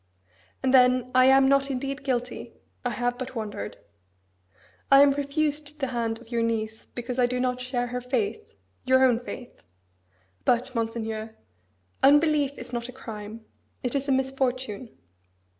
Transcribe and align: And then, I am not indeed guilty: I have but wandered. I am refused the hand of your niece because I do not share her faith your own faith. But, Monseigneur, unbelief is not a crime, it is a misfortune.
And 0.63 0.73
then, 0.73 1.11
I 1.13 1.25
am 1.25 1.47
not 1.47 1.69
indeed 1.69 2.03
guilty: 2.03 2.53
I 2.83 2.89
have 2.89 3.19
but 3.19 3.35
wandered. 3.35 3.77
I 4.91 5.03
am 5.03 5.11
refused 5.11 5.79
the 5.79 5.85
hand 5.93 6.17
of 6.17 6.31
your 6.31 6.41
niece 6.41 6.87
because 6.95 7.19
I 7.19 7.27
do 7.27 7.39
not 7.39 7.61
share 7.61 7.85
her 7.85 8.01
faith 8.01 8.55
your 8.83 9.03
own 9.05 9.19
faith. 9.19 9.61
But, 10.43 10.73
Monseigneur, 10.73 11.35
unbelief 12.01 12.57
is 12.57 12.73
not 12.73 12.89
a 12.89 12.91
crime, 12.91 13.45
it 13.83 13.93
is 13.93 14.07
a 14.07 14.11
misfortune. 14.11 14.89